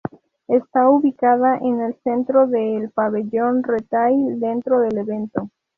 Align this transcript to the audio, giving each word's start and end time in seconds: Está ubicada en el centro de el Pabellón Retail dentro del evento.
Está 0.47 0.89
ubicada 0.89 1.57
en 1.59 1.79
el 1.79 1.93
centro 2.01 2.47
de 2.47 2.75
el 2.75 2.89
Pabellón 2.89 3.61
Retail 3.61 4.39
dentro 4.39 4.79
del 4.79 4.97
evento. 4.97 5.51